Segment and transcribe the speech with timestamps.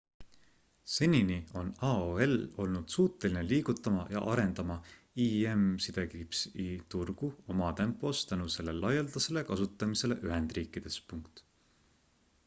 [0.91, 2.31] senini on aol
[2.63, 4.77] olnud suuteline liigutama ja arendama
[5.27, 10.99] im-i turgu oma tempos tänu selle laialdasele kasutamisele ühendriikides